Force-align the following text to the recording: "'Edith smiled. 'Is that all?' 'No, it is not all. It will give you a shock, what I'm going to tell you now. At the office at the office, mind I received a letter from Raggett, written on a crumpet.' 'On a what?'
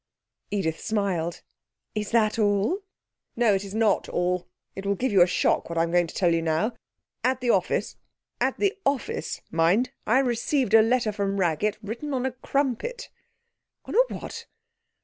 "'Edith 0.49 0.79
smiled. 0.79 1.43
'Is 1.93 2.09
that 2.09 2.39
all?' 2.39 2.79
'No, 3.35 3.53
it 3.53 3.63
is 3.63 3.75
not 3.75 4.09
all. 4.09 4.47
It 4.75 4.83
will 4.83 4.95
give 4.95 5.11
you 5.11 5.21
a 5.21 5.27
shock, 5.27 5.69
what 5.69 5.77
I'm 5.77 5.91
going 5.91 6.07
to 6.07 6.15
tell 6.15 6.33
you 6.33 6.41
now. 6.41 6.75
At 7.23 7.39
the 7.39 7.51
office 7.51 7.97
at 8.39 8.57
the 8.57 8.75
office, 8.83 9.41
mind 9.51 9.91
I 10.07 10.17
received 10.17 10.73
a 10.73 10.81
letter 10.81 11.11
from 11.11 11.39
Raggett, 11.39 11.77
written 11.83 12.15
on 12.15 12.25
a 12.25 12.31
crumpet.' 12.31 13.09
'On 13.85 13.93
a 13.93 14.01
what?' 14.15 14.47